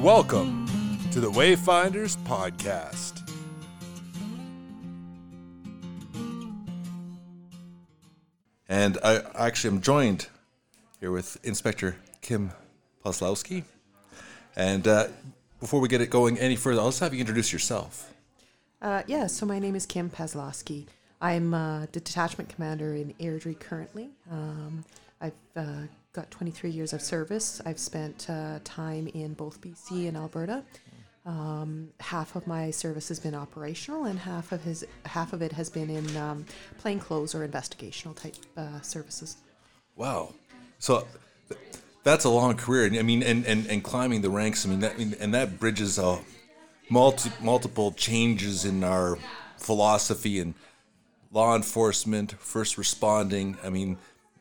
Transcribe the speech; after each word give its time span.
and 0.00 0.06
welcome 0.06 0.66
to 1.12 1.20
the 1.20 1.30
Wayfinders 1.30 2.16
Podcast. 2.24 3.20
And 8.68 8.98
I 9.04 9.22
actually 9.34 9.74
am 9.76 9.80
joined 9.82 10.28
here 11.00 11.10
with 11.10 11.38
Inspector 11.44 11.96
Kim 12.22 12.52
Poslowski. 13.04 13.64
And 14.56 14.86
uh, 14.88 15.08
before 15.58 15.80
we 15.80 15.88
get 15.88 16.00
it 16.00 16.08
going 16.08 16.38
any 16.38 16.56
further, 16.56 16.80
I'll 16.80 16.88
just 16.88 17.00
have 17.00 17.12
you 17.12 17.20
introduce 17.20 17.52
yourself. 17.52 18.12
Uh, 18.80 19.02
yeah, 19.06 19.26
so 19.26 19.44
my 19.44 19.58
name 19.58 19.76
is 19.76 19.86
Kim 19.86 20.08
Pazlowski. 20.08 20.86
I'm 21.20 21.52
uh, 21.52 21.80
the 21.92 22.00
detachment 22.00 22.48
commander 22.48 22.94
in 22.94 23.12
Airdrie 23.20 23.58
currently. 23.58 24.10
Um, 24.30 24.84
I've 25.20 25.32
uh, 25.54 25.82
got 26.12 26.30
23 26.30 26.70
years 26.70 26.92
of 26.92 27.00
service. 27.00 27.60
I've 27.64 27.78
spent 27.78 28.28
uh, 28.28 28.58
time 28.64 29.08
in 29.14 29.34
both 29.34 29.60
BC 29.60 30.08
and 30.08 30.16
Alberta. 30.16 30.64
Um, 31.24 31.90
half 32.00 32.34
of 32.34 32.46
my 32.46 32.70
service 32.70 33.08
has 33.08 33.20
been 33.20 33.34
operational, 33.34 34.04
and 34.04 34.18
half 34.18 34.52
of 34.52 34.64
his 34.64 34.84
half 35.04 35.32
of 35.32 35.42
it 35.42 35.52
has 35.52 35.70
been 35.70 35.90
in 35.90 36.16
um, 36.16 36.46
plainclothes 36.78 37.34
or 37.34 37.46
investigational 37.46 38.16
type 38.16 38.34
uh, 38.56 38.80
services. 38.80 39.36
Wow. 39.96 40.34
So 40.78 41.06
th- 41.48 41.60
that's 42.02 42.24
a 42.24 42.30
long 42.30 42.56
career. 42.56 42.86
I 42.98 43.02
mean, 43.02 43.22
and, 43.22 43.44
and, 43.44 43.66
and 43.66 43.84
climbing 43.84 44.22
the 44.22 44.30
ranks, 44.30 44.64
I 44.64 44.70
mean, 44.70 44.80
that, 44.80 44.94
I 44.94 44.96
mean, 44.96 45.14
and 45.20 45.34
that 45.34 45.60
bridges 45.60 45.98
uh, 45.98 46.20
multi, 46.88 47.30
multiple 47.40 47.92
changes 47.92 48.64
in 48.64 48.82
our 48.82 49.18
philosophy 49.58 50.40
and 50.40 50.54
law 51.30 51.54
enforcement, 51.54 52.32
first 52.40 52.78
responding. 52.78 53.58
I 53.62 53.68
mean, 53.68 53.98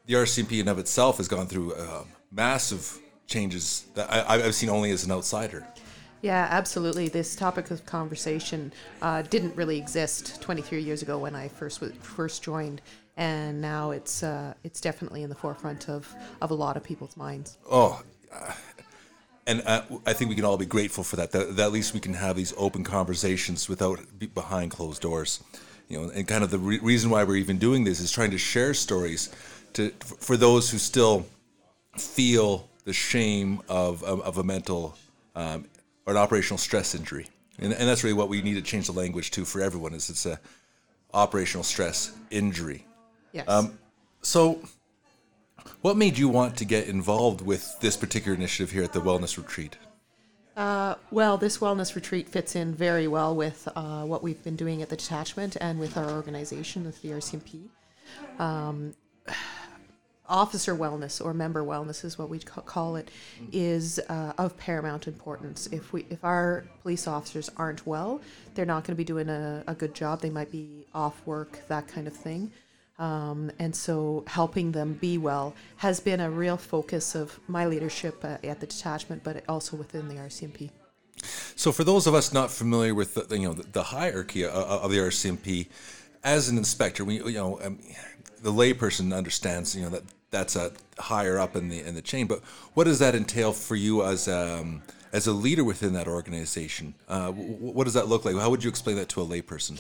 the 0.10 0.16
RCMP 0.16 0.60
in 0.60 0.68
of 0.68 0.80
itself 0.80 1.18
has 1.18 1.28
gone 1.28 1.46
through 1.46 1.76
uh, 1.76 2.04
massive 2.32 2.98
changes 3.28 3.86
that 3.94 4.12
I, 4.12 4.44
I've 4.44 4.56
seen 4.56 4.68
only 4.68 4.90
as 4.90 5.06
an 5.06 5.12
outsider. 5.12 5.68
Yeah, 6.24 6.48
absolutely. 6.50 7.10
This 7.10 7.36
topic 7.36 7.70
of 7.70 7.86
conversation 7.86 8.74
uh, 9.04 9.22
didn't 9.22 9.56
really 9.56 9.78
exist 9.78 10.42
23 10.42 10.82
years 10.82 11.04
ago 11.04 11.20
when 11.20 11.36
I 11.36 11.48
first 11.48 11.82
w- 11.82 11.98
first 12.02 12.42
joined, 12.42 12.82
and 13.18 13.62
now 13.62 13.92
it's 13.92 14.24
uh, 14.24 14.56
it's 14.64 14.82
definitely 14.82 15.22
in 15.22 15.30
the 15.30 15.36
forefront 15.36 15.88
of, 15.88 16.12
of 16.42 16.50
a 16.50 16.56
lot 16.56 16.76
of 16.76 16.84
people's 16.84 17.16
minds. 17.16 17.60
Oh, 17.70 18.02
uh, 18.34 18.52
and 19.46 19.62
uh, 19.68 19.84
I 20.08 20.14
think 20.14 20.30
we 20.30 20.36
can 20.36 20.44
all 20.44 20.58
be 20.58 20.66
grateful 20.66 21.04
for 21.04 21.18
that, 21.18 21.32
that. 21.34 21.56
That 21.56 21.68
at 21.68 21.72
least 21.72 21.94
we 21.94 22.00
can 22.00 22.16
have 22.16 22.36
these 22.36 22.52
open 22.58 22.84
conversations 22.84 23.70
without 23.70 24.00
be 24.18 24.26
behind 24.26 24.72
closed 24.72 25.04
doors. 25.04 25.44
You 25.88 26.02
know, 26.02 26.10
and 26.10 26.28
kind 26.28 26.44
of 26.44 26.52
the 26.52 26.60
re- 26.60 26.80
reason 26.80 27.10
why 27.10 27.24
we're 27.24 27.38
even 27.38 27.58
doing 27.58 27.84
this 27.84 28.00
is 28.00 28.12
trying 28.12 28.32
to 28.32 28.38
share 28.38 28.74
stories 28.74 29.30
to 29.74 29.92
for 30.20 30.38
those 30.38 30.70
who 30.70 30.78
still 30.78 31.26
feel 31.98 32.68
the 32.86 32.94
shame 32.94 33.62
of 33.70 34.04
of, 34.04 34.22
of 34.22 34.38
a 34.38 34.44
mental 34.44 34.96
um, 35.36 35.66
or 36.06 36.14
an 36.14 36.18
operational 36.18 36.58
stress 36.58 36.96
injury, 36.96 37.28
and, 37.60 37.74
and 37.74 37.88
that's 37.88 38.04
really 38.04 38.14
what 38.16 38.30
we 38.30 38.42
need 38.42 38.56
to 38.56 38.62
change 38.62 38.88
the 38.88 38.94
language 38.94 39.32
to 39.32 39.46
for 39.46 39.62
everyone. 39.62 39.94
Is 39.94 40.10
it's 40.10 40.26
a 40.26 40.40
operational 41.14 41.64
stress 41.64 42.12
injury. 42.30 42.86
Yes. 43.32 43.48
Um, 43.48 43.78
so, 44.22 44.62
what 45.82 45.98
made 45.98 46.18
you 46.18 46.30
want 46.30 46.58
to 46.58 46.66
get 46.66 46.88
involved 46.88 47.42
with 47.42 47.80
this 47.80 47.96
particular 47.96 48.36
initiative 48.36 48.72
here 48.72 48.84
at 48.84 48.94
the 48.94 49.02
Wellness 49.02 49.38
Retreat? 49.38 49.78
Uh, 50.60 50.96
well, 51.10 51.38
this 51.38 51.60
wellness 51.60 51.96
retreat 51.96 52.28
fits 52.28 52.54
in 52.54 52.74
very 52.76 53.08
well 53.08 53.34
with 53.34 53.66
uh, 53.78 54.04
what 54.04 54.22
we've 54.22 54.44
been 54.44 54.58
doing 54.58 54.82
at 54.82 54.90
the 54.90 54.98
detachment 54.98 55.56
and 55.62 55.80
with 55.80 55.96
our 55.96 56.12
organization, 56.12 56.84
with 56.84 57.02
the 57.02 57.12
RCMP. 57.12 57.70
Um, 58.40 58.94
officer 60.30 60.76
wellness 60.76 61.24
or 61.24 61.34
member 61.34 61.64
wellness 61.64 62.06
is 62.06 62.18
what 62.18 62.30
we 62.30 62.40
call 62.40 62.96
it 62.96 63.10
is 63.52 64.00
uh, 64.10 64.34
of 64.38 64.56
paramount 64.58 65.08
importance. 65.08 65.68
If 65.72 65.92
we 65.92 66.06
if 66.10 66.24
our 66.24 66.66
police 66.82 67.08
officers 67.08 67.50
aren't 67.58 67.86
well 67.86 68.22
they're 68.56 68.66
not 68.66 68.84
going 68.84 68.96
to 68.96 68.98
be 68.98 69.04
doing 69.04 69.30
a, 69.30 69.64
a 69.68 69.74
good 69.74 69.94
job. 69.94 70.22
They 70.22 70.30
might 70.30 70.52
be 70.52 70.86
off 70.94 71.26
work 71.26 71.68
that 71.68 71.88
kind 71.88 72.08
of 72.08 72.14
thing. 72.14 72.52
Um, 72.98 73.50
and 73.60 73.74
so 73.74 74.26
helping 74.28 74.74
them 74.74 74.94
be 74.94 75.18
well 75.18 75.56
has 75.78 76.02
been 76.02 76.20
a 76.20 76.30
real 76.30 76.58
focus 76.58 77.16
of 77.16 77.40
my 77.48 77.66
leadership 77.66 78.24
uh, 78.24 78.38
at 78.44 78.60
the 78.60 78.68
detachment 78.68 79.24
but 79.24 79.42
also 79.48 79.78
within 79.78 80.10
the 80.10 80.16
rcmp 80.16 80.70
So, 81.56 81.72
for 81.72 81.86
those 81.86 82.08
of 82.08 82.14
us 82.14 82.34
not 82.34 82.52
familiar 82.52 82.94
with 82.94 83.14
the, 83.16 83.38
you 83.38 83.48
know 83.48 83.54
the, 83.54 83.64
the 83.64 83.84
hierarchy 83.84 84.44
of, 84.44 84.54
of 84.54 84.92
the 84.92 84.98
RCMP, 84.98 85.68
as 86.24 86.50
an 86.50 86.58
inspector, 86.58 87.04
we 87.04 87.16
you 87.16 87.34
know 87.34 87.60
um, 87.62 87.80
the 88.42 88.52
layperson 88.52 89.16
understands 89.16 89.76
you 89.76 89.84
know 89.84 89.90
that 89.90 90.04
that's 90.32 90.56
a 90.56 90.72
higher 90.98 91.40
up 91.40 91.56
in 91.56 91.70
the 91.70 91.82
in 91.82 91.96
the 91.96 92.02
chain. 92.02 92.28
But 92.28 92.44
what 92.74 92.86
does 92.86 93.00
that 93.00 93.16
entail 93.16 93.54
for 93.54 93.76
you 93.76 94.04
as 94.04 94.28
um, 94.28 94.82
as 95.12 95.28
a 95.28 95.34
leader 95.34 95.64
within 95.64 95.94
that 95.94 96.08
organization? 96.08 96.94
Uh, 97.08 97.28
w- 97.28 97.54
what 97.56 97.86
does 97.86 97.94
that 97.94 98.08
look 98.08 98.26
like? 98.26 98.36
How 98.36 98.50
would 98.50 98.64
you 98.64 98.70
explain 98.70 98.96
that 98.98 99.10
to 99.10 99.22
a 99.22 99.26
layperson? 99.26 99.80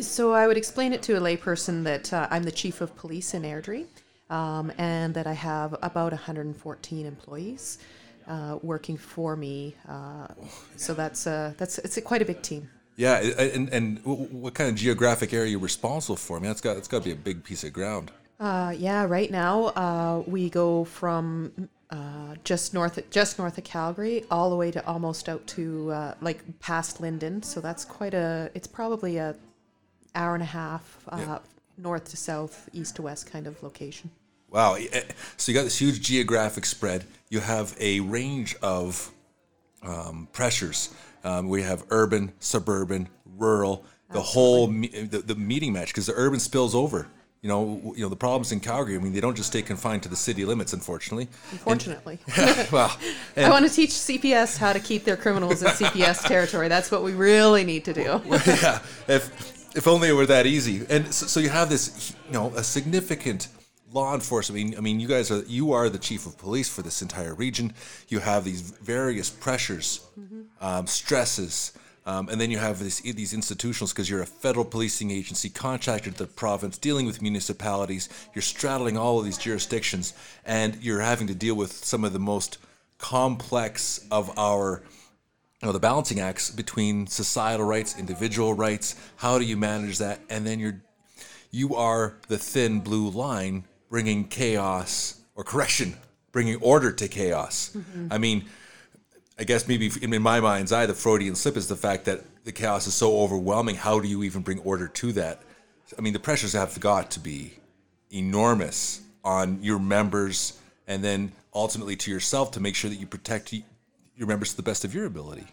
So 0.00 0.32
I 0.32 0.46
would 0.46 0.56
explain 0.56 0.92
it 0.92 1.02
to 1.04 1.16
a 1.16 1.20
layperson 1.20 1.84
that 1.84 2.12
uh, 2.12 2.28
I'm 2.30 2.42
the 2.42 2.52
chief 2.52 2.80
of 2.80 2.96
police 2.96 3.34
in 3.34 3.42
Airdrie, 3.42 3.86
um, 4.30 4.72
and 4.78 5.14
that 5.14 5.26
I 5.26 5.32
have 5.32 5.74
about 5.82 6.12
114 6.12 7.06
employees 7.06 7.78
uh, 8.26 8.58
working 8.62 8.96
for 8.96 9.36
me. 9.36 9.74
Uh, 9.88 10.28
so 10.76 10.94
that's 10.94 11.26
uh, 11.26 11.52
that's 11.58 11.78
it's 11.78 11.96
a, 11.96 12.00
quite 12.00 12.22
a 12.22 12.24
big 12.24 12.42
team. 12.42 12.68
Yeah, 12.96 13.18
and 13.18 13.68
and 13.70 14.04
what 14.04 14.54
kind 14.54 14.70
of 14.70 14.76
geographic 14.76 15.32
area 15.32 15.46
are 15.46 15.48
you 15.48 15.58
responsible 15.58 16.16
for? 16.16 16.36
I 16.36 16.40
mean, 16.40 16.48
that's 16.48 16.60
got 16.60 16.74
that's 16.74 16.88
got 16.88 16.98
to 16.98 17.04
be 17.04 17.12
a 17.12 17.16
big 17.16 17.42
piece 17.42 17.64
of 17.64 17.72
ground. 17.72 18.12
Uh, 18.40 18.74
yeah, 18.76 19.04
right 19.04 19.30
now 19.30 19.66
uh, 19.68 20.22
we 20.26 20.50
go 20.50 20.84
from 20.84 21.68
uh, 21.90 22.34
just 22.42 22.74
north 22.74 22.98
just 23.10 23.38
north 23.38 23.56
of 23.58 23.64
Calgary 23.64 24.24
all 24.30 24.50
the 24.50 24.56
way 24.56 24.70
to 24.70 24.84
almost 24.86 25.28
out 25.28 25.46
to 25.46 25.90
uh, 25.92 26.14
like 26.20 26.42
past 26.60 27.00
Linden. 27.00 27.42
So 27.42 27.60
that's 27.60 27.84
quite 27.84 28.14
a. 28.14 28.50
It's 28.54 28.66
probably 28.66 29.18
a 29.18 29.36
hour 30.14 30.34
and 30.34 30.42
a 30.42 30.46
half 30.46 30.98
uh, 31.08 31.16
Yeah. 31.20 31.38
north 31.78 32.06
to 32.10 32.16
south, 32.16 32.68
east 32.72 32.96
to 32.96 33.02
west 33.02 33.30
kind 33.30 33.46
of 33.46 33.62
location. 33.62 34.10
Wow. 34.50 34.74
eh, 34.74 35.02
So 35.36 35.50
you 35.52 35.58
got 35.58 35.64
this 35.64 35.78
huge 35.80 36.00
geographic 36.00 36.64
spread. 36.66 37.04
You 37.28 37.40
have 37.40 37.76
a 37.80 38.00
range 38.00 38.56
of 38.62 39.10
um, 39.82 40.28
pressures. 40.32 40.90
Um, 41.24 41.48
we 41.48 41.62
have 41.62 41.84
urban, 41.90 42.32
suburban, 42.38 43.08
rural, 43.38 43.84
the 44.10 44.20
whole 44.20 44.66
me- 44.68 44.88
the, 44.88 45.18
the 45.18 45.34
meeting 45.34 45.72
match 45.72 45.88
because 45.88 46.06
the 46.06 46.12
urban 46.14 46.38
spills 46.40 46.74
over. 46.74 47.08
You 47.44 47.50
know, 47.50 47.92
you 47.94 48.02
know 48.02 48.08
the 48.08 48.16
problems 48.16 48.52
in 48.52 48.60
Calgary. 48.60 48.96
I 48.96 49.00
mean, 49.00 49.12
they 49.12 49.20
don't 49.20 49.36
just 49.36 49.50
stay 49.50 49.60
confined 49.60 50.02
to 50.04 50.08
the 50.08 50.16
city 50.16 50.46
limits, 50.46 50.72
unfortunately. 50.72 51.28
Unfortunately. 51.52 52.18
well, 52.72 52.96
I 53.36 53.50
want 53.50 53.68
to 53.68 53.70
teach 53.70 53.90
CPS 53.90 54.56
how 54.56 54.72
to 54.72 54.80
keep 54.80 55.04
their 55.04 55.18
criminals 55.18 55.62
in 55.62 55.68
CPS 55.68 56.24
territory. 56.26 56.68
That's 56.68 56.90
what 56.90 57.02
we 57.02 57.12
really 57.12 57.62
need 57.62 57.84
to 57.84 57.92
do. 57.92 58.22
yeah, 58.46 58.78
if 59.08 59.76
if 59.76 59.86
only 59.86 60.08
it 60.08 60.14
were 60.14 60.24
that 60.24 60.46
easy. 60.46 60.86
And 60.88 61.12
so, 61.12 61.26
so 61.26 61.38
you 61.38 61.50
have 61.50 61.68
this, 61.68 62.14
you 62.28 62.32
know, 62.32 62.50
a 62.56 62.64
significant 62.64 63.48
law 63.92 64.14
enforcement. 64.14 64.58
I 64.58 64.64
mean, 64.64 64.78
I 64.78 64.80
mean, 64.80 64.98
you 64.98 65.06
guys 65.06 65.30
are 65.30 65.42
you 65.42 65.72
are 65.72 65.90
the 65.90 65.98
chief 65.98 66.24
of 66.24 66.38
police 66.38 66.70
for 66.70 66.80
this 66.80 67.02
entire 67.02 67.34
region. 67.34 67.74
You 68.08 68.20
have 68.20 68.44
these 68.44 68.62
various 68.62 69.28
pressures, 69.28 70.00
um, 70.62 70.86
stresses. 70.86 71.72
Um, 72.06 72.28
and 72.28 72.38
then 72.38 72.50
you 72.50 72.58
have 72.58 72.78
this, 72.80 73.00
these 73.00 73.32
institutionals 73.32 73.90
because 73.90 74.10
you're 74.10 74.20
a 74.20 74.26
federal 74.26 74.64
policing 74.64 75.10
agency 75.10 75.48
contracted 75.48 76.16
to 76.18 76.24
the 76.24 76.32
province, 76.32 76.76
dealing 76.76 77.06
with 77.06 77.22
municipalities. 77.22 78.10
You're 78.34 78.42
straddling 78.42 78.98
all 78.98 79.18
of 79.18 79.24
these 79.24 79.38
jurisdictions, 79.38 80.12
and 80.44 80.76
you're 80.82 81.00
having 81.00 81.26
to 81.28 81.34
deal 81.34 81.54
with 81.54 81.72
some 81.72 82.04
of 82.04 82.12
the 82.12 82.18
most 82.18 82.58
complex 82.98 84.04
of 84.10 84.38
our 84.38 84.82
you 85.60 85.66
know 85.66 85.72
the 85.72 85.80
balancing 85.80 86.20
acts 86.20 86.50
between 86.50 87.06
societal 87.06 87.66
rights 87.66 87.98
individual 87.98 88.52
rights. 88.52 88.96
How 89.16 89.38
do 89.38 89.44
you 89.44 89.56
manage 89.56 89.98
that? 89.98 90.20
And 90.28 90.46
then 90.46 90.60
you're 90.60 90.82
you 91.50 91.74
are 91.74 92.18
the 92.28 92.36
thin 92.36 92.80
blue 92.80 93.08
line 93.08 93.64
bringing 93.88 94.28
chaos 94.28 95.20
or 95.34 95.42
correction 95.42 95.96
bringing 96.32 96.56
order 96.56 96.92
to 96.92 97.08
chaos. 97.08 97.74
I 98.10 98.18
mean 98.18 98.44
i 99.38 99.44
guess 99.44 99.68
maybe 99.68 99.90
in 100.02 100.22
my 100.22 100.40
mind's 100.40 100.72
eye 100.72 100.86
the 100.86 100.94
freudian 100.94 101.34
slip 101.34 101.56
is 101.56 101.68
the 101.68 101.76
fact 101.76 102.04
that 102.04 102.24
the 102.44 102.52
chaos 102.52 102.86
is 102.86 102.94
so 102.94 103.18
overwhelming. 103.20 103.74
How 103.74 103.98
do 103.98 104.06
you 104.06 104.22
even 104.22 104.42
bring 104.42 104.58
order 104.60 104.86
to 104.86 105.12
that? 105.12 105.42
I 105.98 106.02
mean 106.02 106.12
the 106.12 106.20
pressures 106.20 106.52
have 106.52 106.78
got 106.78 107.10
to 107.12 107.20
be 107.20 107.54
enormous 108.10 109.00
on 109.24 109.62
your 109.62 109.78
members 109.78 110.58
and 110.86 111.02
then 111.02 111.32
ultimately 111.54 111.96
to 111.96 112.10
yourself 112.10 112.52
to 112.52 112.60
make 112.60 112.74
sure 112.74 112.90
that 112.90 112.96
you 112.96 113.06
protect 113.06 113.52
your 114.16 114.28
members 114.28 114.50
to 114.50 114.56
the 114.56 114.62
best 114.62 114.84
of 114.84 114.94
your 114.94 115.06
ability. 115.06 115.46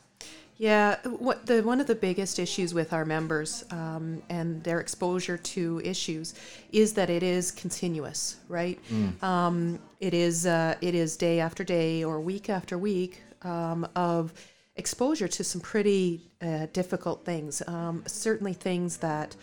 Yeah, 0.58 0.98
what 1.08 1.46
the 1.48 1.64
one 1.64 1.80
of 1.80 1.88
the 1.88 1.96
biggest 1.96 2.38
issues 2.38 2.74
with 2.74 2.94
our 2.94 3.06
members 3.06 3.64
um, 3.72 4.22
and 4.30 4.64
their 4.64 4.80
exposure 4.80 5.38
to 5.38 5.82
issues 5.84 6.36
is 6.72 6.94
that 6.94 7.10
it 7.10 7.24
is 7.24 7.52
continuous, 7.52 8.36
right? 8.48 8.78
Um, 9.24 9.80
it 10.00 10.14
is 10.14 10.46
uh, 10.46 10.76
it 10.82 10.94
is 10.94 11.18
day 11.18 11.40
after 11.40 11.64
day 11.64 12.04
or 12.04 12.20
week 12.20 12.50
after 12.50 12.78
week 12.78 13.24
um, 13.44 13.88
of 13.96 14.34
exposure 14.76 15.28
to 15.28 15.44
some 15.44 15.62
pretty 15.62 16.22
uh, 16.42 16.68
difficult 16.74 17.26
things. 17.26 17.62
Um, 17.68 18.04
certainly, 18.08 18.54
things 18.54 18.98
that 18.98 19.36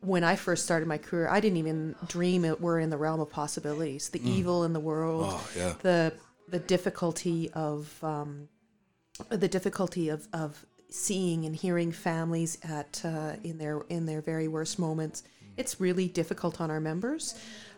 when 0.00 0.22
I 0.22 0.36
first 0.36 0.64
started 0.64 0.86
my 0.86 0.98
career, 0.98 1.28
I 1.28 1.40
didn't 1.40 1.58
even 1.58 1.94
dream 2.06 2.44
it 2.44 2.60
were 2.60 2.78
in 2.78 2.90
the 2.90 2.96
realm 2.96 3.20
of 3.20 3.30
possibilities. 3.30 4.10
The 4.10 4.20
evil 4.28 4.64
in 4.64 4.72
the 4.72 4.80
world, 4.80 5.26
Oh, 5.28 5.48
yeah. 5.56 5.74
the 5.82 6.12
the 6.48 6.58
difficulty 6.60 7.50
of 7.52 7.92
um, 8.02 8.48
the 9.28 9.48
difficulty 9.48 10.08
of, 10.08 10.26
of 10.32 10.64
seeing 10.88 11.44
and 11.44 11.54
hearing 11.54 11.92
families 11.92 12.58
at 12.62 13.02
uh, 13.04 13.32
in 13.42 13.58
their 13.58 13.80
in 13.88 14.06
their 14.06 14.20
very 14.20 14.46
worst 14.48 14.78
moments. 14.78 15.24
It's 15.56 15.80
really 15.80 16.06
difficult 16.06 16.60
on 16.60 16.70
our 16.70 16.78
members, 16.80 17.34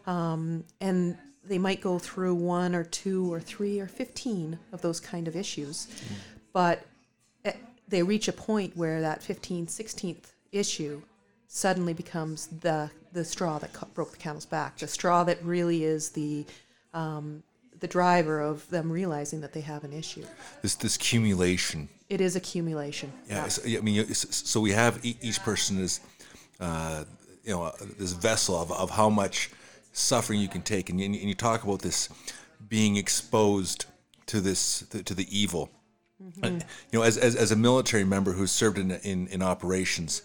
um, 0.07 0.65
and 0.83 1.17
they 1.45 1.59
might 1.59 1.81
go 1.81 1.99
through 1.99 2.35
one 2.35 2.75
or 2.75 2.85
two 2.85 3.33
or 3.33 3.41
three 3.41 3.81
or 3.81 3.87
fifteen 3.87 4.59
of 4.73 4.83
those 4.83 5.01
kind 5.01 5.27
of 5.29 5.37
issues, 5.37 5.89
but 6.53 6.85
eh, 7.45 7.53
they 7.89 8.03
reach 8.03 8.29
a 8.29 8.33
point 8.33 8.77
where 8.77 9.01
that 9.01 9.21
15th, 9.21 9.69
16th 9.69 10.33
issue 10.53 11.03
suddenly 11.47 11.93
becomes 11.93 12.47
the 12.61 12.91
the 13.13 13.25
straw 13.25 13.59
that 13.59 13.73
co- 13.73 13.89
broke 13.93 14.13
the 14.13 14.17
camel's 14.17 14.47
back, 14.47 14.79
the 14.79 14.87
straw 14.87 15.25
that 15.25 15.43
really 15.43 15.85
is 15.85 16.11
the 16.11 16.45
um, 16.95 17.43
the 17.81 17.89
driver 17.89 18.41
of 18.41 18.69
them 18.71 18.91
realizing 18.91 19.41
that 19.41 19.53
they 19.53 19.61
have 19.61 19.83
an 19.85 19.93
issue. 19.93 20.25
This 20.63 20.75
this 20.77 20.97
accumulation. 20.97 21.89
It 22.09 22.21
is 22.21 22.37
accumulation. 22.37 23.13
Yeah, 23.29 23.49
so, 23.49 23.63
I 23.67 23.81
mean, 23.81 24.05
so 24.15 24.61
we 24.61 24.73
have 24.73 24.99
each 25.05 25.41
person 25.43 25.79
is, 25.81 26.01
uh, 26.59 27.05
you 27.45 27.53
know, 27.53 27.73
this 27.99 28.13
vessel 28.13 28.61
of, 28.61 28.73
of 28.73 28.91
how 28.91 29.09
much 29.09 29.51
suffering 29.93 30.41
you 30.41 30.49
can 30.49 30.63
take, 30.63 30.91
and 30.91 31.01
you, 31.01 31.07
and 31.07 31.15
you 31.17 31.35
talk 31.35 31.65
about 31.65 31.83
this 31.83 32.09
being 32.69 32.97
exposed 32.97 33.87
to 34.27 34.41
this 34.41 34.85
to 35.05 35.15
the 35.15 35.27
evil. 35.31 35.71
And, 36.43 36.63
you 36.93 36.99
know, 36.99 37.03
as, 37.03 37.17
as, 37.17 37.35
as 37.35 37.51
a 37.51 37.57
military 37.57 38.05
member 38.05 38.33
who's 38.33 38.51
served 38.51 38.77
in, 38.77 38.91
in, 38.91 39.27
in 39.29 39.43
operations, 39.43 40.21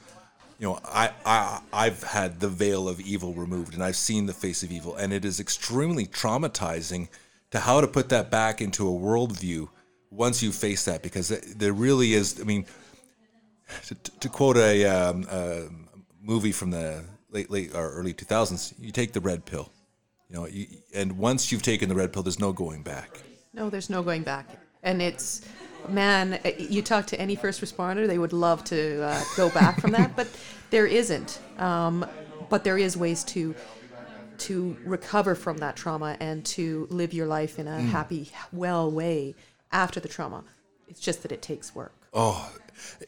you 0.60 0.68
know, 0.68 0.80
I, 0.84 1.12
I 1.26 1.62
I've 1.72 2.04
had 2.04 2.42
the 2.42 2.50
veil 2.50 2.90
of 2.90 3.00
evil 3.00 3.34
removed, 3.34 3.74
and 3.74 3.82
I've 3.82 3.96
seen 3.96 4.26
the 4.26 4.34
face 4.34 4.62
of 4.62 4.72
evil, 4.74 4.96
and 4.98 5.14
it 5.14 5.24
is 5.24 5.40
extremely 5.40 6.06
traumatizing 6.06 7.08
to 7.52 7.60
how 7.60 7.80
to 7.80 7.88
put 7.88 8.10
that 8.10 8.30
back 8.30 8.62
into 8.62 8.88
a 8.88 8.92
worldview 8.92 9.70
once 10.12 10.44
you 10.44 10.52
face 10.52 10.84
that, 10.86 11.02
because 11.02 11.30
there 11.30 11.74
really 11.74 12.14
is. 12.14 12.42
I 12.42 12.44
mean, 12.44 12.66
to, 13.88 13.96
to 13.96 14.30
quote 14.30 14.58
a, 14.58 14.86
um, 14.86 15.26
a 15.32 15.70
movie 16.22 16.52
from 16.52 16.72
the 16.72 17.04
late 17.36 17.52
late 17.52 17.76
or 17.76 17.92
early 17.92 18.14
2000s, 18.14 18.74
you 18.80 18.92
take 18.92 19.12
the 19.14 19.22
red 19.22 19.46
pill, 19.46 19.70
you 20.30 20.36
know, 20.36 20.48
you, 20.48 20.66
and 20.96 21.18
once 21.18 21.52
you've 21.52 21.62
taken 21.62 21.90
the 21.90 21.96
red 21.96 22.12
pill, 22.12 22.24
there's 22.24 22.40
no 22.40 22.52
going 22.52 22.82
back. 22.82 23.20
No, 23.54 23.70
there's 23.70 23.90
no 23.90 24.02
going 24.02 24.24
back. 24.24 24.48
And 24.82 25.02
it's, 25.02 25.42
man, 25.90 26.40
eh, 26.46 26.54
you 26.58 26.82
talk 26.82 27.06
to 27.08 27.20
any 27.20 27.36
first 27.36 27.62
responder, 27.62 28.08
they 28.08 28.18
would 28.18 28.34
love 28.34 28.64
to 28.66 29.04
uh, 29.04 29.24
go 29.36 29.50
back 29.50 29.80
from 29.80 29.92
that, 29.92 30.16
but 30.20 30.28
there 30.72 30.88
isn't. 30.88 31.40
Um, 31.60 32.06
but 32.50 32.64
there 32.64 32.78
is 32.78 32.98
ways 32.98 33.24
to 33.26 33.54
to 34.38 34.76
recover 34.84 35.34
from 35.34 35.58
that 35.60 35.78
trauma 35.78 36.18
and 36.20 36.44
to 36.46 36.88
live 36.90 37.14
your 37.14 37.26
life 37.26 37.58
in 37.58 37.68
a 37.68 37.80
happy, 37.80 38.30
well 38.52 38.92
way 38.92 39.34
after 39.72 40.02
the 40.02 40.10
trauma. 40.10 40.44
It's 40.90 41.00
just 41.00 41.22
that 41.22 41.32
it 41.32 41.42
takes 41.42 41.74
work. 41.74 41.94
Oh, 42.14 42.52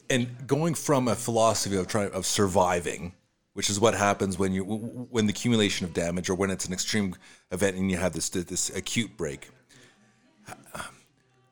and 0.08 0.46
going 0.46 0.74
from 0.74 1.06
a 1.06 1.14
philosophy 1.14 1.76
of 1.76 1.86
trying 1.86 2.12
of 2.12 2.24
surviving, 2.24 3.12
which 3.58 3.68
is 3.68 3.80
what 3.80 3.92
happens 3.92 4.38
when 4.38 4.52
you 4.52 4.62
when 4.62 5.26
the 5.26 5.32
accumulation 5.32 5.84
of 5.84 5.92
damage 5.92 6.30
or 6.30 6.36
when 6.36 6.48
it's 6.48 6.66
an 6.66 6.72
extreme 6.72 7.12
event 7.50 7.76
and 7.76 7.90
you 7.90 7.96
have 7.96 8.12
this 8.12 8.28
this 8.28 8.70
acute 8.70 9.16
break. 9.16 9.50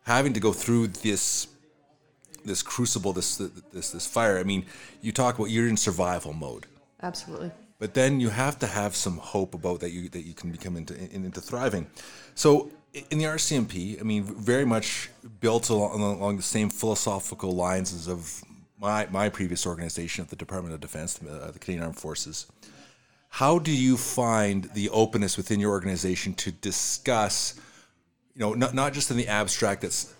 Having 0.05 0.35
to 0.35 0.39
go 0.39 0.53
through 0.53 0.87
this 0.87 1.49
this 2.45 2.63
crucible, 2.63 3.13
this 3.13 3.39
this 3.73 3.91
this 3.91 4.07
fire. 4.07 4.39
I 4.39 4.45
mean, 4.45 4.67
you 5.03 5.11
talk 5.11 5.37
about 5.37 5.51
you're 5.51 5.67
in 5.67 5.77
survival 5.77 6.33
mode, 6.33 6.67
Absolutely. 7.03 7.51
but 7.81 7.95
then 7.95 8.21
you 8.21 8.29
have 8.29 8.57
to 8.61 8.69
have 8.69 8.95
some 8.95 9.17
hope 9.17 9.53
about 9.53 9.81
that 9.81 9.91
you 9.91 10.09
that 10.11 10.25
you 10.25 10.33
can 10.33 10.53
become 10.53 10.77
into 10.77 10.95
in, 10.95 11.25
into 11.25 11.41
thriving. 11.41 11.89
So 12.37 12.71
in 13.11 13.19
the 13.19 13.25
RCMP, 13.25 14.01
I 14.01 14.05
mean, 14.05 14.23
very 14.23 14.65
much 14.65 15.11
built 15.41 15.71
along, 15.71 16.01
along 16.01 16.37
the 16.37 16.45
same 16.45 16.71
philosophical 16.71 17.51
lines 17.51 17.93
as 17.93 18.07
of 18.07 18.45
my 18.81 19.07
my 19.11 19.29
previous 19.29 19.67
organization 19.67 20.23
of 20.23 20.31
the 20.31 20.37
Department 20.37 20.75
of 20.75 20.81
Defense, 20.81 21.15
the, 21.15 21.31
uh, 21.31 21.51
the 21.51 21.59
Canadian 21.59 21.85
Armed 21.85 21.99
Forces. 21.99 22.47
How 23.29 23.59
do 23.59 23.71
you 23.71 23.97
find 23.97 24.65
the 24.75 24.89
openness 24.91 25.37
within 25.37 25.61
your 25.61 25.71
organization 25.71 26.35
to 26.35 26.53
discuss, 26.53 27.55
you 28.35 28.41
know, 28.41 28.55
not 28.55 28.75
not 28.75 28.93
just 28.93 29.11
in 29.11 29.17
the 29.17 29.29
abstract 29.29 29.83
that's 29.83 30.15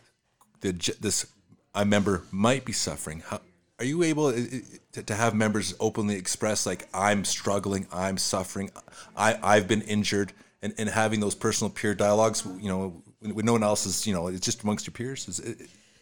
the 0.61 0.73
this 1.01 1.27
a 1.75 1.85
member 1.85 2.23
might 2.31 2.65
be 2.65 2.73
suffering. 2.73 3.23
How, 3.27 3.41
are 3.79 3.85
you 3.85 4.03
able 4.03 4.33
to, 4.33 5.03
to 5.03 5.15
have 5.15 5.35
members 5.35 5.75
openly 5.79 6.17
express 6.17 6.65
like 6.65 6.89
I'm 6.95 7.25
struggling, 7.25 7.87
I'm 7.93 8.17
suffering, 8.17 8.71
I 9.17 9.39
I've 9.43 9.69
been 9.69 9.83
injured, 9.83 10.33
and, 10.63 10.73
and 10.79 10.89
having 10.89 11.21
those 11.21 11.35
personal 11.35 11.71
peer 11.71 11.95
dialogues, 11.95 12.47
you 12.59 12.69
know, 12.69 13.03
when, 13.21 13.35
when 13.35 13.45
no 13.45 13.53
one 13.53 13.63
else 13.63 13.85
is, 13.85 14.07
you 14.07 14.15
know, 14.15 14.29
it's 14.29 14.45
just 14.45 14.63
amongst 14.63 14.87
your 14.87 14.93
peers. 14.93 15.29
Is 15.29 15.41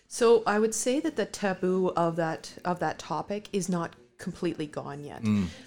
So 0.08 0.42
I 0.46 0.58
would 0.58 0.74
say 0.74 1.00
that 1.00 1.16
the 1.16 1.26
taboo 1.26 1.88
of 1.96 2.16
that 2.16 2.52
of 2.64 2.78
that 2.80 2.98
topic 2.98 3.48
is 3.52 3.68
not 3.68 3.94
completely 4.18 4.66
gone 4.66 5.02
yet, 5.04 5.22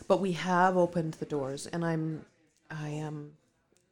but 0.08 0.22
we 0.22 0.32
have 0.34 0.78
opened 0.78 1.16
the 1.16 1.26
doors, 1.26 1.68
and 1.68 1.84
I'm 1.84 2.26
I 2.72 2.90
am 2.90 3.32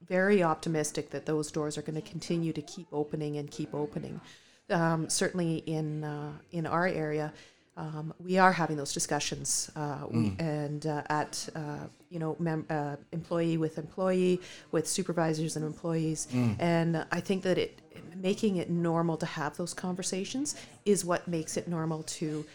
very 0.08 0.44
optimistic 0.44 1.10
that 1.10 1.26
those 1.26 1.52
doors 1.52 1.78
are 1.78 1.82
going 1.82 2.02
to 2.02 2.10
continue 2.10 2.54
to 2.54 2.62
keep 2.62 2.88
opening 2.94 3.38
and 3.38 3.50
keep 3.50 3.74
opening. 3.74 4.22
Um, 4.70 5.10
certainly 5.10 5.58
in 5.66 6.04
uh, 6.04 6.34
in 6.52 6.66
our 6.66 6.88
area, 6.88 7.34
um, 7.78 8.14
we 8.20 8.38
are 8.38 8.54
having 8.54 8.78
those 8.78 8.94
discussions, 8.94 9.70
uh, 9.76 10.06
we, 10.10 10.34
and 10.40 10.86
uh, 10.86 11.02
at 11.10 11.50
uh, 11.56 11.88
you 12.10 12.20
know 12.20 12.36
mem- 12.40 12.66
uh, 12.70 12.96
employee 13.12 13.58
with 13.58 13.78
employee, 13.78 14.40
with 14.72 14.88
supervisors 14.88 15.56
and 15.58 15.66
employees, 15.66 16.28
and 16.60 17.06
I 17.12 17.20
think 17.20 17.44
that 17.44 17.58
it 17.58 17.80
making 18.16 18.58
it 18.58 18.70
normal 18.70 19.18
to 19.18 19.26
have 19.26 19.56
those 19.58 19.74
conversations 19.74 20.56
is 20.86 21.06
what 21.06 21.28
makes 21.28 21.58
it 21.58 21.68
normal 21.68 22.04
to 22.04 22.46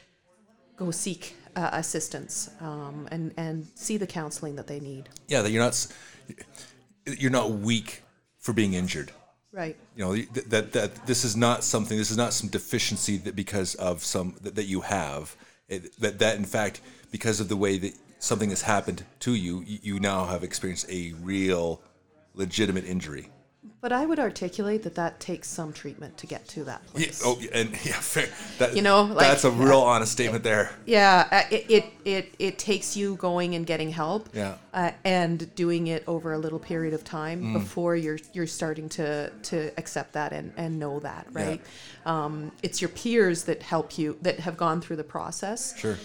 go 0.77 0.91
seek 0.91 1.37
uh, 1.57 1.71
assistance 1.73 2.51
um, 2.61 3.09
and 3.11 3.33
and 3.37 3.67
see 3.75 3.97
the 3.97 4.07
counseling 4.07 4.57
that 4.57 4.67
they 4.67 4.81
need. 4.81 5.09
yeah, 5.29 5.43
that 5.43 5.51
you're 5.51 5.63
not 5.63 5.87
you're 7.07 7.31
not 7.31 7.51
weak 7.51 8.03
for 8.39 8.53
being 8.53 8.75
injured. 8.75 9.13
Right. 9.53 9.77
You 9.97 10.05
know 10.05 10.15
that, 10.17 10.51
that 10.51 10.73
that 10.73 11.07
this 11.07 11.25
is 11.25 11.37
not 11.37 11.65
something. 11.65 11.99
This 11.99 12.11
is 12.11 12.17
not 12.17 12.33
some 12.33 12.49
deficiency 12.49 13.17
that 13.19 13.35
because 13.35 13.75
of 13.75 14.05
some 14.05 14.37
that, 14.43 14.55
that 14.55 14.65
you 14.65 14.81
have. 14.83 15.37
It, 15.69 15.97
that 16.01 16.19
that 16.19 16.37
in 16.37 16.45
fact 16.45 16.81
because 17.11 17.41
of 17.41 17.49
the 17.49 17.57
way 17.57 17.79
that 17.79 17.95
something 18.21 18.51
has 18.51 18.63
happened 18.63 19.05
to 19.21 19.35
you, 19.35 19.63
you, 19.67 19.79
you 19.83 20.01
now 20.01 20.27
have 20.27 20.45
experienced 20.45 20.89
a 20.91 21.13
real, 21.21 21.81
legitimate 22.35 22.85
injury. 22.85 23.29
But 23.83 23.93
I 23.93 24.07
would 24.07 24.19
articulate 24.19 24.83
that 24.85 24.95
that 24.95 25.21
takes 25.21 25.49
some 25.49 25.73
treatment 25.73 26.17
to 26.19 26.27
get 26.27 26.47
to 26.49 26.65
that 26.65 26.81
Yeah, 26.87 26.91
place. 26.93 27.23
oh, 27.25 27.39
and 27.53 27.71
yeah, 27.85 27.93
fair. 28.01 28.29
That, 28.59 28.75
You 28.75 28.81
know, 28.83 29.03
like- 29.03 29.19
that's 29.27 29.45
a 29.45 29.51
real 29.51 29.81
honest 29.81 30.13
statement 30.13 30.45
there. 30.45 30.71
Yeah, 30.87 31.29
uh, 31.31 31.43
it, 31.51 31.65
it 31.71 31.85
it 32.05 32.35
it 32.39 32.59
takes 32.59 32.97
you 32.97 33.17
going 33.17 33.55
and 33.55 33.67
getting 33.67 33.91
help. 33.91 34.29
Yeah. 34.35 34.55
Uh, 34.73 34.93
and 35.05 35.55
doing 35.55 35.89
it 35.89 36.05
over 36.07 36.33
a 36.33 36.39
little 36.39 36.59
period 36.59 36.95
of 36.95 37.05
time 37.05 37.53
before 37.53 37.97
you're 37.97 38.19
you're 38.33 38.47
starting 38.47 38.89
to 38.91 39.31
to 39.45 39.71
accept 39.79 40.13
that 40.15 40.33
and 40.33 40.53
and 40.57 40.79
know 40.79 40.99
that, 41.01 41.27
right? 41.33 41.61
Um, 42.07 42.53
it's 42.63 42.81
your 42.81 42.89
peers 42.91 43.45
that 43.45 43.63
help 43.63 43.99
you 43.99 44.17
that 44.23 44.41
have 44.41 44.57
gone 44.57 44.81
through 44.81 44.97
the 44.97 45.05
process. 45.05 45.77
Sure. 45.79 45.99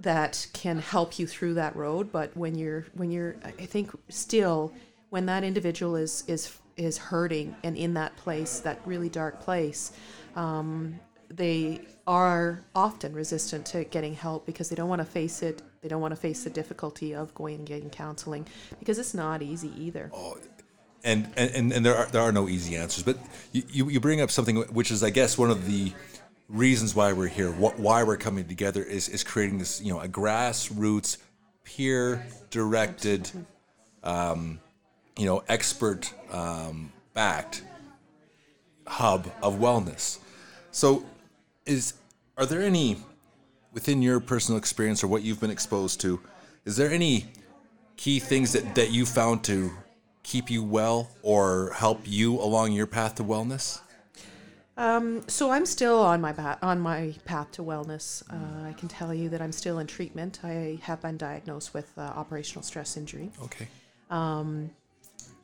that 0.00 0.46
can 0.52 0.78
help 0.78 1.18
you 1.18 1.26
through 1.26 1.54
that 1.54 1.76
road 1.76 2.10
but 2.12 2.36
when 2.36 2.54
you're 2.56 2.84
when 2.94 3.10
you're 3.10 3.36
i 3.44 3.50
think 3.52 3.90
still 4.08 4.72
when 5.12 5.26
that 5.26 5.44
individual 5.44 5.96
is 5.96 6.24
is 6.26 6.58
is 6.76 6.96
hurting 6.96 7.54
and 7.64 7.76
in 7.76 7.94
that 7.94 8.16
place 8.16 8.60
that 8.60 8.80
really 8.86 9.08
dark 9.08 9.40
place 9.40 9.92
um, 10.36 10.98
they 11.28 11.80
are 12.06 12.64
often 12.74 13.12
resistant 13.12 13.64
to 13.66 13.84
getting 13.84 14.14
help 14.14 14.46
because 14.46 14.68
they 14.70 14.76
don't 14.76 14.88
want 14.88 15.00
to 15.00 15.06
face 15.06 15.42
it 15.42 15.62
they 15.82 15.88
don't 15.88 16.00
want 16.00 16.12
to 16.12 16.20
face 16.20 16.44
the 16.44 16.50
difficulty 16.50 17.14
of 17.14 17.34
going 17.34 17.56
and 17.56 17.66
getting 17.66 17.90
counseling 17.90 18.46
because 18.78 18.98
it's 18.98 19.14
not 19.14 19.42
easy 19.42 19.72
either 19.78 20.10
and 21.04 21.28
and, 21.36 21.72
and 21.72 21.84
there 21.84 21.96
are 21.96 22.06
there 22.06 22.22
are 22.22 22.32
no 22.32 22.48
easy 22.48 22.76
answers. 22.76 23.02
But 23.02 23.18
you, 23.52 23.62
you, 23.68 23.88
you 23.90 24.00
bring 24.00 24.20
up 24.20 24.30
something 24.30 24.56
which 24.72 24.90
is, 24.90 25.02
I 25.02 25.10
guess, 25.10 25.36
one 25.36 25.50
of 25.50 25.66
the 25.66 25.92
reasons 26.48 26.94
why 26.94 27.12
we're 27.12 27.28
here, 27.28 27.50
what, 27.50 27.78
why 27.78 28.02
we're 28.02 28.16
coming 28.16 28.46
together, 28.46 28.82
is 28.82 29.08
is 29.08 29.24
creating 29.24 29.58
this, 29.58 29.80
you 29.80 29.92
know, 29.92 30.00
a 30.00 30.08
grassroots, 30.08 31.18
peer 31.64 32.26
directed, 32.50 33.30
um, 34.02 34.60
you 35.16 35.26
know, 35.26 35.42
expert 35.48 36.12
um, 36.30 36.92
backed 37.14 37.62
hub 38.86 39.30
of 39.42 39.56
wellness. 39.56 40.18
So, 40.70 41.04
is 41.66 41.94
are 42.36 42.46
there 42.46 42.62
any 42.62 42.96
within 43.72 44.02
your 44.02 44.20
personal 44.20 44.58
experience 44.58 45.02
or 45.02 45.08
what 45.08 45.22
you've 45.22 45.40
been 45.40 45.50
exposed 45.50 46.00
to? 46.00 46.20
Is 46.64 46.76
there 46.76 46.90
any 46.90 47.26
key 47.96 48.18
things 48.18 48.52
that, 48.52 48.74
that 48.74 48.90
you 48.90 49.06
found 49.06 49.44
to 49.44 49.70
keep 50.22 50.50
you 50.50 50.62
well 50.62 51.10
or 51.22 51.72
help 51.74 52.00
you 52.04 52.40
along 52.40 52.72
your 52.72 52.86
path 52.86 53.16
to 53.16 53.24
wellness? 53.24 53.80
So 55.28 55.50
I'm 55.50 55.66
still 55.66 55.98
on 55.98 56.20
my 56.20 56.32
ba- 56.32 56.58
on 56.62 56.80
my 56.80 57.14
path 57.24 57.52
to 57.52 57.62
wellness. 57.62 58.22
Uh, 58.30 58.68
I 58.68 58.72
can 58.72 58.88
tell 58.88 59.12
you 59.12 59.28
that 59.28 59.42
I'm 59.42 59.52
still 59.52 59.78
in 59.78 59.86
treatment. 59.86 60.40
I 60.42 60.78
have 60.82 61.02
been 61.02 61.16
diagnosed 61.16 61.74
with 61.74 61.92
uh, 61.98 62.00
operational 62.00 62.62
stress 62.62 62.96
injury. 62.96 63.30
Okay. 63.42 63.68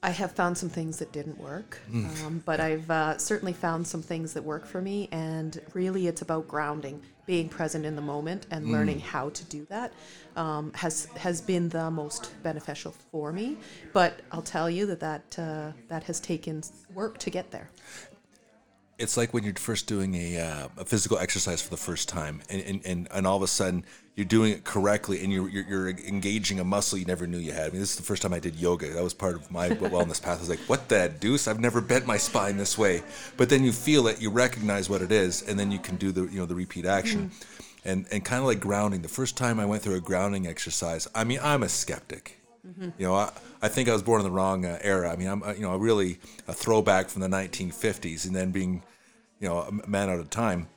I 0.03 0.11
have 0.11 0.33
found 0.33 0.57
some 0.57 0.69
things 0.69 0.99
that 0.99 1.11
didn't 1.13 1.39
work, 1.39 1.81
um, 2.27 2.43
but 2.45 2.61
I've 2.61 2.89
uh, 2.91 3.19
certainly 3.19 3.53
found 3.53 3.87
some 3.87 4.03
things 4.03 4.33
that 4.35 4.45
work 4.45 4.65
for 4.67 4.81
me. 4.81 5.09
And 5.11 5.61
really, 5.75 6.07
it's 6.07 6.23
about 6.23 6.47
grounding, 6.47 7.03
being 7.27 7.49
present 7.49 7.85
in 7.85 7.97
the 7.97 8.03
moment, 8.03 8.47
and 8.53 8.67
learning 8.73 9.01
how 9.01 9.31
to 9.31 9.45
do 9.47 9.67
that 9.71 9.93
um, 10.37 10.73
has 10.75 11.07
has 11.17 11.41
been 11.41 11.69
the 11.69 11.91
most 11.91 12.33
beneficial 12.45 12.93
for 13.11 13.33
me. 13.33 13.57
But 13.93 14.21
I'll 14.31 14.41
tell 14.43 14.71
you 14.71 14.87
that 14.87 15.01
that 15.01 15.39
uh, 15.39 15.73
that 15.89 16.05
has 16.05 16.21
taken 16.21 16.63
work 16.95 17.19
to 17.19 17.31
get 17.31 17.51
there. 17.51 17.69
It's 18.99 19.17
like 19.17 19.33
when 19.33 19.45
you're 19.45 19.55
first 19.55 19.87
doing 19.87 20.15
a, 20.15 20.39
uh, 20.39 20.69
a 20.77 20.85
physical 20.85 21.19
exercise 21.19 21.63
for 21.63 21.71
the 21.71 21.77
first 21.77 22.09
time 22.09 22.43
and, 22.51 22.61
and, 22.63 22.81
and, 22.85 23.09
and 23.13 23.27
all 23.27 23.37
of 23.37 23.43
a 23.43 23.47
sudden 23.47 23.85
you're 24.17 24.25
doing 24.25 24.53
it 24.53 24.65
correctly 24.65 25.23
and 25.23 25.33
you're, 25.33 25.49
you're, 25.49 25.65
you're 25.65 25.89
engaging 25.91 26.59
a 26.59 26.65
muscle 26.65 26.99
you 26.99 27.05
never 27.05 27.25
knew 27.25 27.39
you 27.39 27.53
had. 27.53 27.69
I 27.69 27.71
mean, 27.71 27.81
this 27.81 27.91
is 27.91 27.97
the 27.97 28.03
first 28.03 28.23
time 28.23 28.35
I 28.35 28.41
did 28.41 28.57
yoga. 28.57 28.89
That 28.89 29.05
was 29.05 29.15
part 29.15 29.37
of 29.37 29.49
my 29.53 29.69
wellness 29.69 30.21
path. 30.21 30.39
I 30.39 30.41
was 30.41 30.49
like, 30.49 30.59
what 30.61 30.89
the 30.89 31.13
deuce? 31.21 31.47
I've 31.47 31.61
never 31.61 31.81
bent 31.81 32.05
my 32.05 32.17
spine 32.17 32.57
this 32.57 32.77
way. 32.77 33.03
But 33.37 33.49
then 33.49 33.63
you 33.63 33.71
feel 33.71 34.09
it, 34.09 34.21
you 34.21 34.31
recognize 34.31 34.91
what 34.91 35.03
it 35.03 35.13
is, 35.13 35.43
and 35.43 35.57
then 35.57 35.71
you 35.71 35.79
can 35.79 35.95
do 35.95 36.11
the, 36.11 36.23
you 36.23 36.41
know, 36.41 36.47
the 36.47 36.57
repeat 36.57 36.85
action. 36.85 37.31
And, 37.85 38.07
and 38.11 38.25
kind 38.25 38.41
of 38.41 38.47
like 38.47 38.59
grounding. 38.59 39.03
The 39.03 39.09
first 39.09 39.37
time 39.37 39.61
I 39.61 39.65
went 39.65 39.83
through 39.83 39.95
a 39.95 40.01
grounding 40.01 40.49
exercise, 40.49 41.07
I 41.15 41.23
mean, 41.23 41.39
I'm 41.41 41.63
a 41.63 41.69
skeptic. 41.69 42.38
You 42.99 43.07
know, 43.07 43.15
I, 43.15 43.33
I 43.63 43.69
think 43.69 43.89
I 43.89 43.93
was 43.93 44.03
born 44.03 44.21
in 44.21 44.25
the 44.25 44.31
wrong 44.31 44.65
uh, 44.65 44.79
era. 44.83 45.11
I 45.11 45.17
mean, 45.17 45.29
I'm 45.29 45.43
uh, 45.43 45.53
you 45.53 45.63
know 45.63 45.77
really 45.77 46.19
a 46.47 46.53
throwback 46.53 47.09
from 47.09 47.23
the 47.23 47.29
1950s, 47.29 48.27
and 48.27 48.35
then 48.35 48.51
being, 48.51 48.83
you 49.41 49.49
know, 49.49 49.59
a 49.59 49.89
man 49.89 50.11
out 50.11 50.19
of 50.19 50.31
time. 50.31 50.69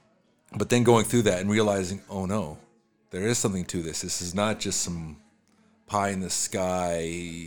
But 0.56 0.70
then 0.70 0.84
going 0.84 1.06
through 1.06 1.24
that 1.24 1.40
and 1.40 1.50
realizing, 1.50 2.02
oh 2.10 2.26
no, 2.26 2.58
there 3.12 3.28
is 3.28 3.38
something 3.38 3.66
to 3.66 3.82
this. 3.82 4.02
This 4.02 4.22
is 4.22 4.36
not 4.36 4.60
just 4.60 4.82
some 4.82 5.18
pie 5.86 6.10
in 6.10 6.22
the 6.22 6.30
sky 6.30 7.02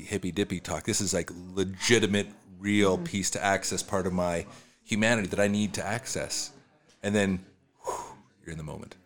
hippy 0.07 0.31
dippy 0.31 0.61
talk. 0.61 0.85
This 0.85 1.01
is 1.01 1.15
like 1.15 1.31
legitimate, 1.55 2.29
real 2.59 2.99
piece 2.99 3.31
to 3.31 3.45
access 3.45 3.83
part 3.83 4.07
of 4.07 4.13
my 4.13 4.47
humanity 4.85 5.29
that 5.29 5.41
I 5.41 5.49
need 5.49 5.75
to 5.75 5.87
access. 5.87 6.53
And 7.03 7.15
then 7.15 7.45
whew, 7.85 8.17
you're 8.43 8.53
in 8.53 8.59
the 8.59 8.65
moment. 8.65 8.97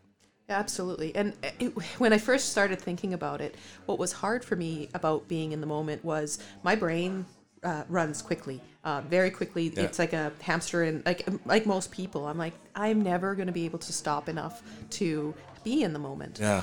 Absolutely. 0.48 1.14
And 1.14 1.34
it, 1.42 1.68
when 1.98 2.12
I 2.12 2.18
first 2.18 2.50
started 2.50 2.80
thinking 2.80 3.14
about 3.14 3.40
it, 3.40 3.54
what 3.86 3.98
was 3.98 4.12
hard 4.12 4.44
for 4.44 4.56
me 4.56 4.88
about 4.94 5.28
being 5.28 5.52
in 5.52 5.60
the 5.60 5.66
moment 5.66 6.04
was 6.04 6.38
my 6.62 6.74
brain 6.74 7.26
uh, 7.62 7.82
runs 7.88 8.22
quickly, 8.22 8.60
uh, 8.84 9.02
very 9.02 9.30
quickly. 9.30 9.66
It's 9.66 9.98
like 9.98 10.12
a 10.12 10.32
hamster, 10.40 10.84
and 10.84 11.04
like 11.04 11.28
like 11.44 11.66
most 11.66 11.90
people, 11.90 12.26
I'm 12.26 12.38
like 12.38 12.54
I'm 12.74 13.02
never 13.02 13.34
going 13.34 13.48
to 13.48 13.52
be 13.52 13.64
able 13.64 13.80
to 13.80 13.92
stop 13.92 14.28
enough 14.28 14.62
to 14.90 15.34
be 15.64 15.82
in 15.82 15.92
the 15.92 15.98
moment. 15.98 16.38
Yeah. 16.40 16.62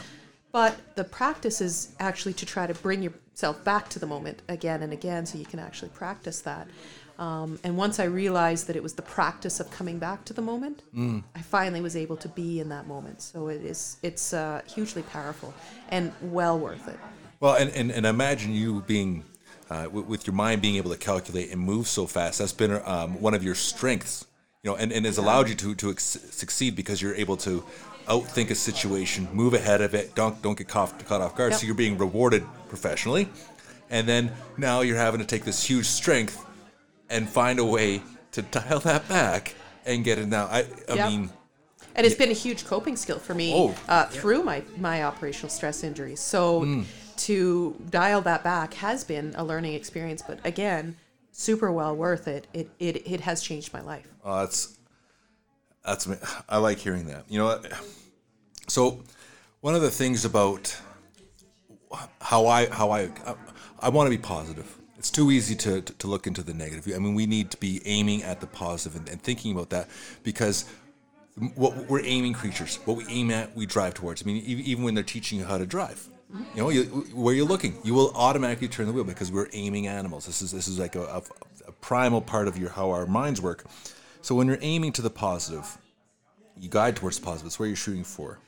But 0.54 0.96
the 0.96 1.04
practice 1.04 1.60
is 1.60 1.94
actually 2.00 2.32
to 2.36 2.46
try 2.46 2.66
to 2.66 2.74
bring 2.76 3.04
yourself 3.04 3.62
back 3.66 3.90
to 3.90 4.00
the 4.00 4.08
moment 4.08 4.42
again 4.48 4.84
and 4.84 4.94
again 4.94 5.26
so 5.26 5.38
you 5.38 5.44
can 5.46 5.60
actually 5.60 5.90
practice 5.90 6.40
that. 6.42 6.70
Um, 7.18 7.60
and 7.64 7.78
once 7.78 8.00
I 8.00 8.06
realized 8.06 8.68
that 8.68 8.76
it 8.76 8.84
was 8.84 8.94
the 8.94 9.02
practice 9.02 9.60
of 9.60 9.72
coming 9.72 10.00
back 10.00 10.26
to 10.26 10.34
the 10.34 10.42
moment, 10.42 10.82
I 11.34 11.42
finally 11.42 11.82
was 11.82 11.96
able 11.96 12.18
to 12.18 12.28
be 12.28 12.60
in 12.60 12.70
that 12.70 12.88
moment. 12.88 13.22
So 13.22 13.48
it 13.48 13.62
is 13.62 13.98
it's 14.04 14.34
uh, 14.34 14.62
hugely 14.68 15.02
powerful 15.04 15.54
and 15.90 16.12
well 16.22 16.60
worth 16.60 16.88
it. 16.88 17.00
Well, 17.40 17.56
and, 17.56 17.70
and, 17.72 17.92
and 17.92 18.06
imagine 18.06 18.54
you 18.54 18.82
being, 18.82 19.24
uh, 19.70 19.88
with, 19.92 20.06
with 20.08 20.28
your 20.28 20.34
mind 20.34 20.62
being 20.62 20.76
able 20.76 20.92
to 20.92 20.98
calculate 20.98 21.52
and 21.52 21.62
move 21.62 21.88
so 21.88 22.06
fast. 22.06 22.40
That's 22.40 22.54
been 22.54 22.82
um, 22.86 23.22
one 23.22 23.34
of 23.34 23.44
your 23.44 23.56
strengths, 23.56 24.26
you 24.64 24.72
know, 24.72 24.78
and, 24.78 24.92
and 24.92 25.06
has 25.06 25.18
allowed 25.18 25.48
you 25.50 25.56
to, 25.56 25.76
to 25.76 25.92
ex- 25.92 26.18
succeed 26.32 26.76
because 26.76 27.02
you're 27.02 27.16
able 27.16 27.38
to 27.38 27.64
outthink 28.08 28.52
a 28.52 28.56
situation, 28.56 29.28
move 29.34 29.54
ahead 29.54 29.82
of 29.82 29.94
it, 29.94 30.16
don't, 30.16 30.42
don't 30.42 30.58
get 30.58 30.68
caught, 30.68 31.06
caught 31.06 31.22
off 31.22 31.36
guard. 31.36 31.52
Yep. 31.52 31.60
So 31.60 31.66
you're 31.66 31.76
being 31.76 31.98
rewarded 31.98 32.44
professionally. 32.70 33.30
And 33.90 34.08
then 34.08 34.32
now 34.58 34.82
you're 34.82 34.98
having 34.98 35.20
to 35.20 35.26
take 35.26 35.44
this 35.44 35.64
huge 35.64 35.86
strength 35.86 36.44
and 37.10 37.28
find 37.30 37.60
a 37.60 37.66
way 37.66 38.02
to 38.32 38.42
dial 38.42 38.80
that 38.82 39.08
back 39.08 39.56
and 39.86 40.04
get 40.04 40.18
it 40.18 40.28
now. 40.28 40.46
I, 40.46 40.66
I 40.90 40.94
Yep. 40.96 41.10
mean, 41.10 41.30
And 41.96 42.06
it's 42.06 42.16
been 42.16 42.30
a 42.32 42.34
huge 42.34 42.66
coping 42.66 42.96
skill 42.98 43.20
for 43.20 43.34
me 43.34 43.54
Oh. 43.56 43.76
uh, 43.88 44.06
through 44.08 44.44
my, 44.44 44.64
my 44.78 45.04
operational 45.04 45.50
stress 45.50 45.84
injuries. 45.84 46.20
So 46.20 46.84
to 47.18 47.76
dial 47.90 48.22
that 48.22 48.44
back 48.44 48.74
has 48.76 49.04
been 49.04 49.34
a 49.38 49.44
learning 49.44 49.74
experience, 49.74 50.22
but 50.22 50.40
again, 50.44 50.98
super 51.32 51.72
well 51.72 51.96
worth 51.96 52.28
it. 52.28 52.48
It, 52.54 52.70
it, 52.80 53.08
it 53.10 53.22
has 53.22 53.42
changed 53.42 53.72
my 53.74 53.82
life. 53.82 54.08
Oh, 54.24 54.40
that's 54.40 54.78
that's 55.86 56.08
ama- 56.08 56.18
I 56.50 56.58
like 56.58 56.80
hearing 56.80 57.06
that. 57.08 57.26
You 57.30 57.38
know 57.40 57.46
what? 57.46 57.72
So, 58.68 59.04
one 59.62 59.76
of 59.76 59.84
the 59.84 59.92
things 59.92 60.26
about 60.26 60.76
how 62.20 62.48
I 62.48 62.66
how 62.68 62.90
I 62.92 63.10
I 63.80 63.90
want 63.90 64.08
to 64.08 64.10
be 64.10 64.18
positive. 64.22 64.76
It's 64.98 65.12
too 65.12 65.30
easy 65.32 65.56
to, 65.56 65.82
to, 65.82 65.94
to 65.94 66.08
look 66.08 66.26
into 66.26 66.42
the 66.42 66.54
negative. 66.54 66.92
I 66.96 67.00
mean, 67.00 67.16
we 67.16 67.26
need 67.26 67.52
to 67.52 67.58
be 67.58 67.82
aiming 67.86 68.24
at 68.24 68.40
the 68.42 68.48
positive 68.48 69.00
and, 69.00 69.10
and 69.10 69.22
thinking 69.22 69.52
about 69.52 69.70
that 69.72 69.90
because 70.24 70.66
what 71.56 71.90
we're 71.90 72.04
aiming 72.04 72.34
creatures. 72.34 72.80
What 72.86 72.98
we 72.98 73.06
aim 73.10 73.30
at, 73.32 73.56
we 73.56 73.66
drive 73.66 73.94
towards. 73.94 74.24
I 74.24 74.26
mean, 74.26 74.38
even 74.46 74.84
when 74.84 74.94
they're 74.94 75.04
teaching 75.04 75.40
you 75.40 75.46
how 75.46 75.58
to 75.58 75.66
drive, 75.66 76.08
you 76.54 76.62
know, 76.62 76.70
you, 76.70 76.84
where 77.14 77.34
you're 77.34 77.46
looking, 77.46 77.78
you 77.84 77.94
will 77.94 78.12
automatically 78.16 78.68
turn 78.68 78.88
the 78.88 78.94
wheel 78.94 79.04
because 79.04 79.32
we're 79.32 79.50
aiming 79.54 79.88
animals. 79.88 80.26
This 80.26 80.42
is 80.42 80.52
this 80.52 80.68
is 80.68 80.80
like 80.80 80.96
a, 80.96 81.04
a, 81.04 81.24
a 81.68 81.72
primal 81.74 82.22
part 82.22 82.48
of 82.48 82.58
your 82.58 82.70
how 82.70 82.92
our 82.92 83.06
minds 83.06 83.42
work. 83.42 83.66
So 84.22 84.34
when 84.34 84.48
you're 84.48 84.58
aiming 84.62 84.94
to 84.94 85.02
the 85.02 85.10
positive, 85.10 85.78
you 86.58 86.70
guide 86.70 86.96
towards 86.96 87.20
the 87.20 87.26
positive. 87.26 87.48
It's 87.48 87.60
where 87.60 87.68
you're 87.68 87.76
shooting 87.76 88.04
for. 88.04 88.40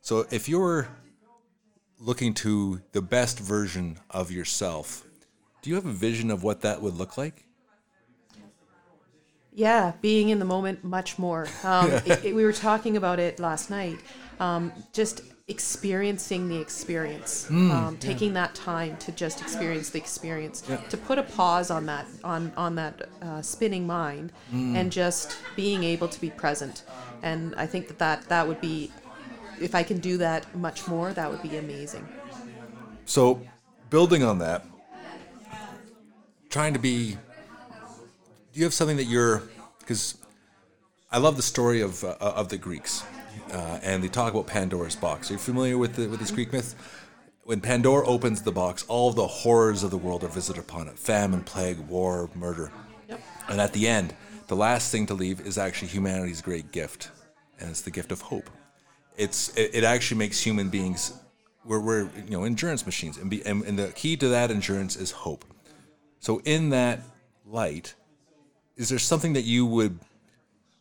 So 0.00 0.26
if 0.30 0.48
you're 0.48 0.88
looking 1.98 2.34
to 2.34 2.80
the 2.92 3.02
best 3.02 3.38
version 3.38 3.98
of 4.10 4.30
yourself, 4.30 5.04
do 5.62 5.70
you 5.70 5.76
have 5.76 5.86
a 5.86 5.92
vision 5.92 6.30
of 6.30 6.42
what 6.42 6.60
that 6.62 6.80
would 6.82 6.94
look 6.94 7.16
like? 7.18 7.44
Yeah, 9.52 9.92
being 10.00 10.28
in 10.28 10.38
the 10.38 10.44
moment 10.44 10.84
much 10.84 11.18
more. 11.18 11.48
Um, 11.64 11.90
it, 12.06 12.24
it- 12.26 12.34
we 12.34 12.44
were 12.44 12.52
talking 12.52 12.96
about 12.96 13.18
it 13.18 13.38
last 13.40 13.70
night. 13.70 13.98
Um, 14.40 14.72
just 14.92 15.22
experiencing 15.48 16.46
the 16.48 16.60
experience, 16.60 17.50
um, 17.50 17.96
taking 17.98 18.34
that 18.34 18.54
time 18.54 18.96
to 18.98 19.10
just 19.12 19.40
experience 19.40 19.88
the 19.90 19.98
experience, 19.98 20.62
to 20.90 20.96
put 20.96 21.18
a 21.18 21.22
pause 21.24 21.70
on 21.70 21.86
that 21.86 22.06
on 22.22 22.52
on 22.56 22.74
that 22.76 23.08
uh, 23.22 23.42
spinning 23.42 23.84
mind, 23.86 24.30
and 24.52 24.92
just 24.92 25.38
being 25.56 25.82
able 25.82 26.06
to 26.06 26.20
be 26.20 26.30
present. 26.30 26.84
And 27.22 27.52
I 27.56 27.66
think 27.66 27.88
that 27.88 27.98
that 27.98 28.28
that 28.28 28.46
would 28.46 28.60
be, 28.60 28.92
if 29.60 29.74
I 29.74 29.82
can 29.82 29.98
do 29.98 30.18
that 30.18 30.54
much 30.54 30.86
more, 30.86 31.12
that 31.14 31.28
would 31.28 31.42
be 31.42 31.56
amazing. 31.56 32.06
So, 33.06 33.40
building 33.90 34.22
on 34.22 34.38
that, 34.38 34.64
trying 36.58 36.72
to 36.72 36.80
be. 36.80 37.12
Do 38.52 38.58
you 38.58 38.64
have 38.64 38.74
something 38.74 38.96
that 38.96 39.04
you're? 39.04 39.44
Because 39.78 40.18
I 41.08 41.18
love 41.18 41.36
the 41.36 41.42
story 41.54 41.82
of 41.82 42.02
uh, 42.02 42.16
of 42.20 42.48
the 42.48 42.58
Greeks, 42.58 43.04
uh, 43.52 43.78
and 43.80 44.02
they 44.02 44.08
talk 44.08 44.32
about 44.32 44.48
Pandora's 44.48 44.96
box. 44.96 45.30
Are 45.30 45.34
you 45.34 45.38
familiar 45.38 45.78
with 45.78 45.94
the, 45.94 46.08
with 46.08 46.18
this 46.18 46.32
Greek 46.32 46.52
myth? 46.52 46.74
When 47.44 47.60
Pandora 47.60 48.04
opens 48.08 48.42
the 48.42 48.50
box, 48.50 48.84
all 48.88 49.12
the 49.12 49.28
horrors 49.28 49.84
of 49.84 49.92
the 49.92 49.98
world 49.98 50.24
are 50.24 50.28
visited 50.40 50.58
upon 50.58 50.88
it: 50.88 50.98
famine, 50.98 51.44
plague, 51.44 51.78
war, 51.78 52.28
murder. 52.34 52.72
Yep. 53.08 53.20
And 53.50 53.60
at 53.60 53.72
the 53.72 53.86
end, 53.86 54.12
the 54.48 54.56
last 54.56 54.90
thing 54.90 55.06
to 55.06 55.14
leave 55.14 55.40
is 55.46 55.58
actually 55.58 55.88
humanity's 55.88 56.42
great 56.42 56.72
gift, 56.72 57.12
and 57.60 57.70
it's 57.70 57.82
the 57.82 57.92
gift 57.92 58.10
of 58.10 58.20
hope. 58.20 58.50
It's 59.16 59.56
it, 59.56 59.70
it 59.74 59.84
actually 59.84 60.18
makes 60.18 60.40
human 60.40 60.70
beings 60.70 61.12
we're, 61.64 61.78
we're 61.78 62.10
you 62.26 62.30
know 62.30 62.42
endurance 62.42 62.84
machines, 62.84 63.16
and, 63.16 63.30
be, 63.30 63.46
and 63.46 63.62
and 63.62 63.78
the 63.78 63.92
key 63.92 64.16
to 64.16 64.28
that 64.30 64.50
endurance 64.50 64.96
is 64.96 65.12
hope. 65.12 65.44
So 66.20 66.40
in 66.44 66.70
that 66.70 67.00
light, 67.46 67.94
is 68.76 68.88
there 68.88 68.98
something 68.98 69.32
that 69.34 69.42
you 69.42 69.66
would? 69.66 69.98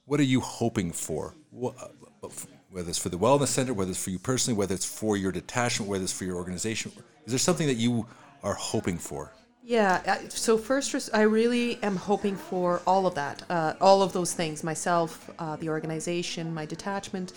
What 0.05 0.19
are 0.19 0.23
you 0.23 0.39
hoping 0.39 0.91
for? 0.91 1.33
Whether 1.51 2.89
it's 2.89 2.99
for 2.99 3.09
the 3.09 3.17
wellness 3.17 3.47
center, 3.47 3.73
whether 3.73 3.91
it's 3.91 4.03
for 4.03 4.09
you 4.09 4.19
personally, 4.19 4.57
whether 4.57 4.75
it's 4.75 4.85
for 4.85 5.17
your 5.17 5.31
detachment, 5.31 5.89
whether 5.89 6.03
it's 6.03 6.13
for 6.13 6.25
your 6.25 6.35
organization, 6.35 6.91
is 7.25 7.31
there 7.31 7.39
something 7.39 7.67
that 7.67 7.75
you 7.75 8.05
are 8.43 8.53
hoping 8.53 8.97
for? 8.97 9.33
Yeah. 9.63 10.29
So 10.29 10.57
first, 10.57 11.09
I 11.13 11.23
really 11.23 11.77
am 11.83 11.97
hoping 11.97 12.37
for 12.37 12.81
all 12.87 13.05
of 13.05 13.15
that, 13.15 13.43
uh, 13.49 13.73
all 13.81 14.01
of 14.01 14.13
those 14.13 14.33
things. 14.33 14.63
Myself, 14.63 15.29
uh, 15.39 15.57
the 15.57 15.67
organization, 15.69 16.53
my 16.53 16.65
detachment, 16.65 17.33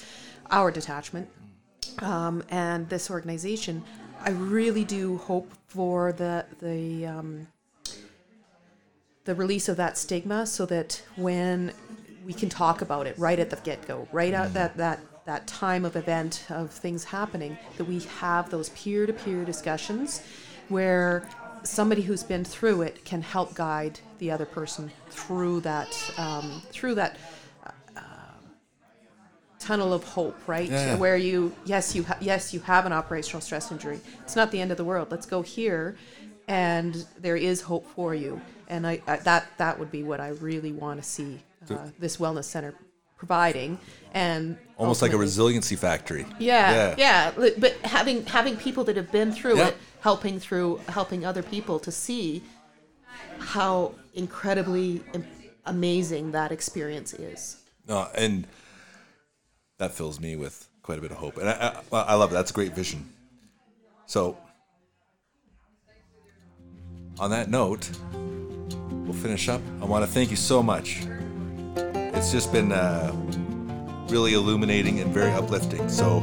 our 0.50 0.70
detachment, 0.70 1.28
um, 1.98 2.44
and 2.50 2.88
this 2.88 3.10
organization. 3.10 3.82
I 4.22 4.30
really 4.30 4.84
do 4.84 5.16
hope 5.18 5.50
for 5.66 6.12
the 6.12 6.44
the 6.60 7.06
um, 7.06 7.48
the 9.24 9.34
release 9.34 9.68
of 9.68 9.76
that 9.76 9.98
stigma, 9.98 10.46
so 10.46 10.66
that 10.66 11.02
when 11.16 11.72
we 12.24 12.32
can 12.32 12.48
talk 12.48 12.82
about 12.82 13.06
it 13.06 13.18
right 13.18 13.38
at 13.38 13.50
the 13.50 13.56
get 13.56 13.86
go, 13.86 14.08
right 14.12 14.32
at 14.32 14.54
that 14.54 14.76
that 14.76 15.00
that 15.26 15.46
time 15.46 15.84
of 15.84 15.96
event 15.96 16.44
of 16.48 16.70
things 16.70 17.04
happening, 17.04 17.56
that 17.76 17.84
we 17.84 18.00
have 18.00 18.50
those 18.50 18.70
peer 18.70 19.06
to 19.06 19.12
peer 19.12 19.44
discussions 19.44 20.22
where 20.68 21.28
somebody 21.62 22.02
who's 22.02 22.22
been 22.22 22.44
through 22.44 22.82
it 22.82 23.04
can 23.04 23.20
help 23.20 23.54
guide 23.54 24.00
the 24.18 24.30
other 24.30 24.46
person 24.46 24.90
through 25.10 25.60
that 25.60 26.12
um, 26.16 26.62
through 26.70 26.94
that 26.94 27.16
uh, 27.66 27.70
tunnel 29.58 29.92
of 29.92 30.02
hope, 30.04 30.36
right? 30.46 30.70
Yeah. 30.70 30.96
Where 30.96 31.16
you 31.16 31.54
yes 31.64 31.94
you 31.94 32.04
ha- 32.04 32.18
yes 32.20 32.54
you 32.54 32.60
have 32.60 32.86
an 32.86 32.92
operational 32.92 33.40
stress 33.40 33.70
injury. 33.70 34.00
It's 34.22 34.36
not 34.36 34.50
the 34.50 34.60
end 34.60 34.70
of 34.70 34.76
the 34.76 34.84
world. 34.84 35.10
Let's 35.10 35.26
go 35.26 35.42
here 35.42 35.96
and 36.50 37.06
there 37.20 37.36
is 37.36 37.60
hope 37.60 37.86
for 37.94 38.14
you. 38.14 38.40
And 38.68 38.86
I, 38.86 39.00
I 39.06 39.16
that 39.16 39.46
that 39.58 39.78
would 39.78 39.90
be 39.90 40.02
what 40.02 40.20
I 40.20 40.28
really 40.30 40.72
want 40.72 41.00
to 41.02 41.08
see 41.08 41.38
uh, 41.70 41.76
this 41.98 42.16
wellness 42.18 42.44
center 42.44 42.74
providing, 43.16 43.78
and 44.14 44.56
Almost 44.78 45.02
like 45.02 45.12
a 45.12 45.16
resiliency 45.16 45.76
factory. 45.76 46.24
yeah, 46.38 46.94
yeah, 46.98 47.32
li- 47.36 47.54
But 47.58 47.74
having 47.84 48.24
having 48.26 48.56
people 48.56 48.82
that 48.84 48.96
have 48.96 49.10
been 49.12 49.30
through 49.32 49.58
Yeah. 49.58 49.68
it, 49.68 49.76
helping 50.00 50.40
through 50.40 50.80
helping 50.88 51.24
other 51.24 51.42
people 51.42 51.78
to 51.80 51.92
see 51.92 52.42
how 53.38 53.92
incredibly 54.14 55.02
amazing 55.66 56.32
that 56.32 56.50
experience 56.52 57.12
is. 57.14 57.56
No, 57.86 58.08
and 58.14 58.46
that 59.78 59.92
fills 59.92 60.18
me 60.20 60.36
with 60.36 60.68
quite 60.82 60.98
a 60.98 61.02
bit 61.02 61.10
of 61.10 61.18
hope, 61.18 61.36
and 61.36 61.48
I, 61.48 61.80
I, 61.92 62.00
I 62.12 62.14
love 62.14 62.30
it. 62.30 62.34
That's 62.34 62.50
a 62.50 62.54
great 62.54 62.74
vision. 62.74 63.08
So, 64.06 64.36
on 67.20 67.30
that 67.30 67.50
note, 67.50 67.88
we'll 68.90 69.12
finish 69.12 69.48
up. 69.48 69.60
I 69.82 69.84
want 69.84 70.04
to 70.04 70.10
thank 70.10 70.30
you 70.30 70.36
so 70.36 70.62
much. 70.62 71.02
It's 71.76 72.32
just 72.32 72.50
been 72.50 72.72
uh, 72.72 73.12
really 74.08 74.32
illuminating 74.32 75.00
and 75.00 75.12
very 75.12 75.30
uplifting. 75.32 75.88
So, 75.90 76.18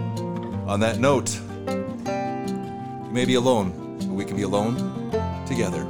on 0.68 0.80
that 0.80 0.98
note, 1.00 1.40
you 1.68 3.12
may 3.12 3.26
be 3.26 3.36
alone, 3.36 4.00
but 4.00 4.10
we 4.10 4.26
can 4.26 4.36
be 4.36 4.42
alone 4.42 4.76
together. 5.46 5.88